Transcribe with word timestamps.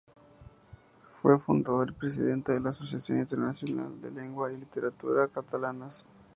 Fue 1.21 1.37
fundador 1.37 1.89
y 1.89 1.93
presidente 1.93 2.51
de 2.53 2.59
la 2.59 2.71
Asociación 2.71 3.19
Internacional 3.19 4.01
de 4.01 4.09
Lengua 4.09 4.51
y 4.51 4.57
Literatura 4.57 5.27
Catalanas. 5.27 6.07